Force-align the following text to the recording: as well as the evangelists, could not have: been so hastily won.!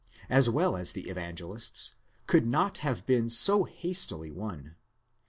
as 0.31 0.49
well 0.49 0.75
as 0.75 0.93
the 0.93 1.09
evangelists, 1.09 1.93
could 2.25 2.47
not 2.47 2.79
have: 2.79 3.05
been 3.05 3.29
so 3.29 3.65
hastily 3.65 4.31
won.! 4.31 4.75